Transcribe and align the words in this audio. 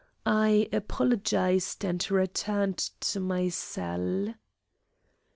I 0.25 0.67
apologised 0.73 1.85
and 1.85 2.09
returned 2.09 2.79
to 3.01 3.19
my 3.19 3.49
cell. 3.49 4.33